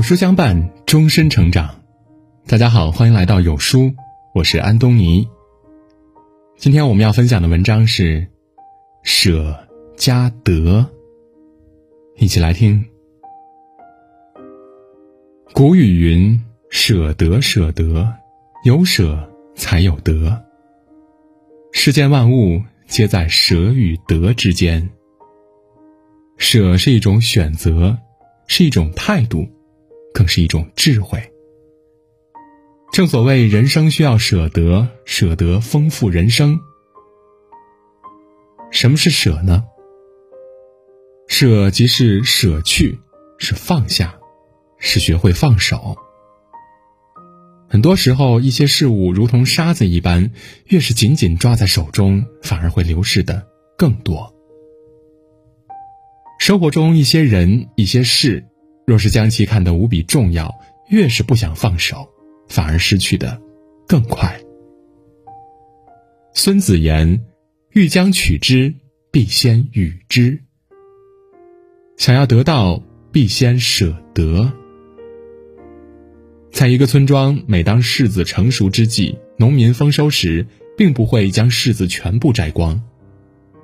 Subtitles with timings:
[0.00, 1.82] 有书相伴，终身成长。
[2.46, 3.92] 大家好，欢迎来到有书，
[4.34, 5.28] 我是安东尼。
[6.56, 8.26] 今天我们要分享的文章是
[9.04, 9.54] “舍
[9.98, 10.86] 加得”，
[12.16, 12.82] 一起来听。
[15.52, 16.42] 古语云
[16.72, 18.10] ：“舍得，舍得，
[18.64, 20.42] 有舍才有得。”
[21.72, 24.88] 世间万物皆在舍与得之间。
[26.38, 27.98] 舍是一种选择，
[28.46, 29.46] 是一种态度。
[30.12, 31.22] 更是一种智慧。
[32.92, 36.60] 正所谓，人生需要舍得，舍得丰富人生。
[38.70, 39.64] 什么是舍呢？
[41.28, 42.98] 舍即是舍去，
[43.38, 44.18] 是放下，
[44.78, 45.96] 是学会放手。
[47.68, 50.32] 很多时候，一些事物如同沙子一般，
[50.66, 53.46] 越是紧紧抓在手中，反而会流失的
[53.78, 54.34] 更多。
[56.40, 58.44] 生活中一些人，一些事。
[58.90, 60.52] 若是将其看得无比重要，
[60.88, 62.08] 越是不想放手，
[62.48, 63.40] 反而失去的
[63.86, 64.40] 更快。
[66.34, 67.24] 孙子言
[67.70, 68.74] ：“欲将取之，
[69.12, 70.42] 必先予之。”
[71.98, 72.82] 想要得到，
[73.12, 74.52] 必先舍得。
[76.50, 80.44] 在一个村庄，每当柿子成熟之际，农民丰收时，
[80.76, 82.82] 并不会将柿子全部摘光，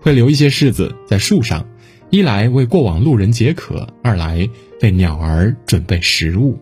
[0.00, 1.68] 会留一些柿子在树上。
[2.10, 4.48] 一来为过往路人解渴，二来
[4.82, 6.58] 为鸟儿准备食物。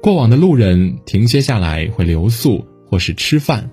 [0.00, 3.68] 过往的路人停歇下来会留宿或是吃饭，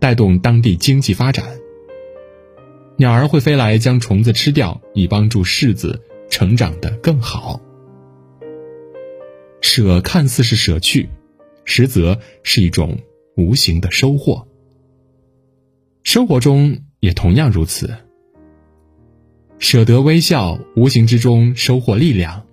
[0.00, 1.44] 带动当地经济发展。
[2.96, 7.60] 鸟儿会飞来将虫子吃掉，以帮助柿子成长得更好。
[9.60, 11.08] 舍看似是舍去，
[11.64, 12.98] 实则是一种
[13.36, 14.48] 无形的收获。
[16.02, 17.94] 生活中也同样如此。
[19.68, 22.44] 舍得微笑，无形之中收获力量；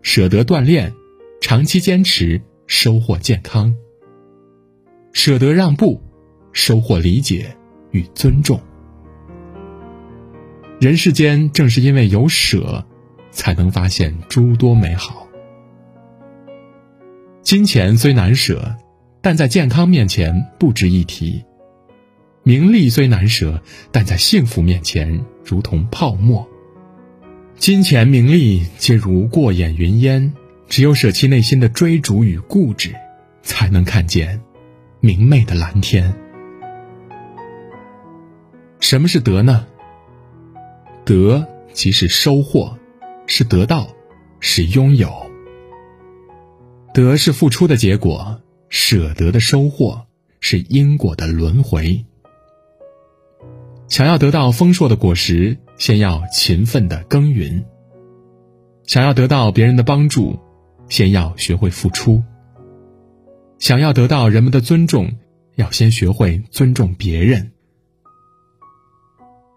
[0.00, 0.90] 舍得锻炼，
[1.38, 3.74] 长期坚持收获健康；
[5.12, 6.00] 舍得让步，
[6.54, 7.54] 收获理解
[7.90, 8.58] 与尊重。
[10.80, 12.86] 人世间正是因为有舍，
[13.30, 15.28] 才能发现诸多美好。
[17.42, 18.74] 金钱虽难舍，
[19.20, 21.44] 但在健康面前不值一提。
[22.44, 23.62] 名利虽难舍，
[23.92, 26.46] 但在幸福面前如同泡沫。
[27.56, 30.34] 金钱名利皆如过眼云烟，
[30.68, 32.94] 只有舍弃内心的追逐与固执，
[33.42, 34.42] 才能看见
[35.00, 36.14] 明媚的蓝天。
[38.80, 39.66] 什么是得呢？
[41.04, 42.76] 得即是收获，
[43.26, 43.88] 是得到，
[44.40, 45.30] 是拥有。
[46.92, 50.06] 得是付出的结果，舍得的收获
[50.40, 52.04] 是因果的轮回。
[53.88, 57.64] 想要得到丰硕的果实，先要勤奋的耕耘；
[58.84, 60.38] 想要得到别人的帮助，
[60.88, 62.22] 先要学会付出；
[63.58, 65.12] 想要得到人们的尊重，
[65.54, 67.52] 要先学会尊重别人。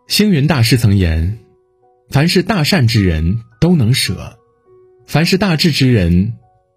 [0.08, 1.40] 星云大师曾言
[2.10, 4.40] ：“凡是大善之人都能舍，
[5.08, 6.34] 凡是大智之人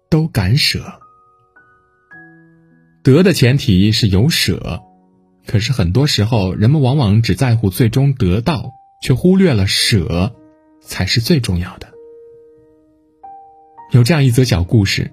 [0.09, 0.99] 都敢舍。”
[3.03, 4.81] 得的前提是有舍。
[5.45, 8.71] 可是很多时候，人们往往只在乎最终得到，
[9.01, 10.33] 却忽略了舍，
[10.81, 11.87] 才是最重要的。
[13.91, 15.11] 有这样一则小故事：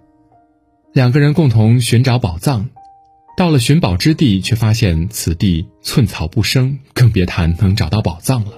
[0.93, 2.71] 两个人共同寻找宝藏，
[3.37, 8.53] 到了寻宝之地，却发现此地寸草不生，更别谈能找到宝藏了。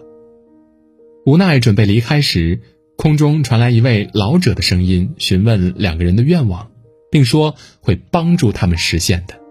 [1.27, 2.61] 无奈准备离开时，
[2.97, 6.71] 空中传来一位老者的声音，询问两个人的愿望，
[7.11, 9.42] 并说会帮助他们实现的。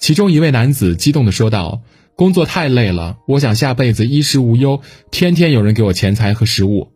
[0.00, 1.82] 其中一位男子激动地说道
[2.16, 4.80] ：“工作太累了，我想下辈子衣食无忧，
[5.10, 6.90] 天天有人给我钱财和食物。”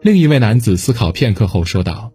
[0.00, 2.12] 另一位男子思考片刻后说道：“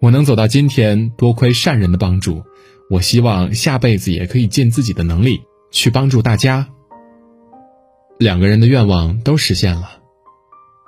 [0.00, 2.44] 我能走到今天，多亏善人的帮助。
[2.88, 5.40] 我希望下辈子也可以尽自己的能力
[5.72, 6.68] 去帮助大家。”
[8.20, 9.98] 两个人的愿望都实现了，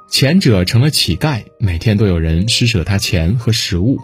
[0.08, 3.96] 前者成了乞丐，每天都有人施舍他钱和食物；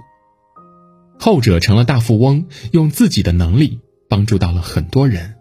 [1.20, 3.78] 后者成了大富翁，用自己的能力。
[4.12, 5.36] 帮助到了很多人。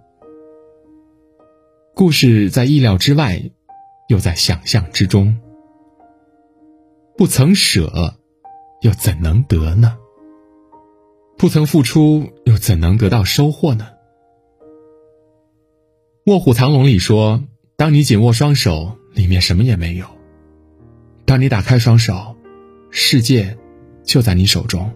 [1.94, 3.52] 故事在意料之外，
[4.08, 5.38] 又在想象之中。
[7.18, 8.16] 不曾舍，
[8.80, 9.98] 又怎能得呢？
[11.38, 13.90] 不曾付出，又怎能得到收获呢？
[16.32, 17.44] 《卧虎藏龙》里说
[17.76, 20.06] ：“当你紧握双手，里面什么也没有；
[21.26, 22.38] 当你打开双手，
[22.90, 23.58] 世界
[24.06, 24.90] 就在你手中。”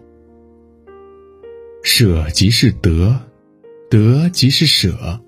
[1.84, 3.20] 舍即是得。
[3.90, 5.22] 得即是舍，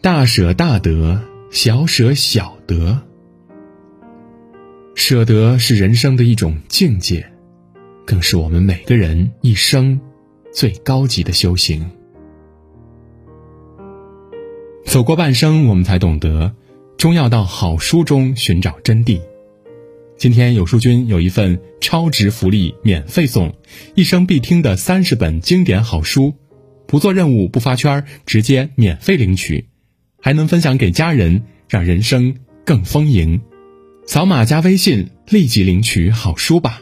[0.00, 1.20] 大舍大得，
[1.50, 2.98] 小舍小得。
[4.94, 7.24] 舍得是人生的一种境界，
[8.04, 10.00] 更是我们每个人一生
[10.52, 11.88] 最高级的修行。
[14.84, 16.52] 走过半生，我们才懂得，
[16.96, 19.20] 终要到好书中寻找真谛。
[20.16, 23.54] 今天有书君有一份超值福利，免费送
[23.94, 26.34] 一生必听的三十本经典好书，
[26.86, 29.66] 不做任务，不发圈，直接免费领取，
[30.20, 33.40] 还能分享给家人，让人生更丰盈。
[34.06, 36.80] 扫码加微信，立即领取好书吧。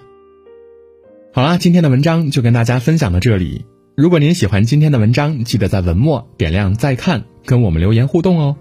[1.32, 3.64] 好啦，今天的文章就跟大家分享到这里。
[3.96, 8.56] 如果您喜欢今天的文章，记得在文末点亮再看，跟我们留言互动哦。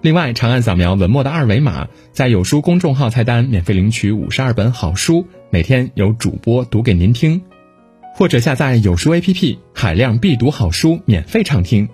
[0.00, 7.40] 另外，长按扫描文末的二维码，在有书公众号菜单免费领取五十二本好书，每天有主播读给您听；
[8.18, 11.88] 或者下载有书 APP，海量必读好书免费畅听，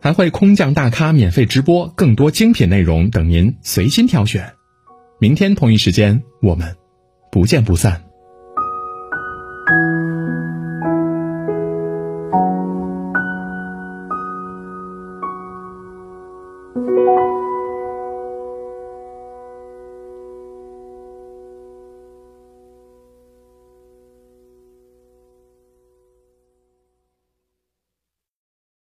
[0.00, 4.54] 还会空降大咖免费直播，更多精品内容等您随心挑选。
[5.18, 6.74] 明天同一时间，我们
[7.30, 8.05] 不见不散。